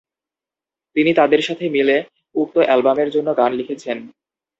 [0.95, 1.95] তিনি তাদের সাথে মিলে
[2.35, 3.97] উক্ত অ্যালবামের জন্য গান লিখেছেন।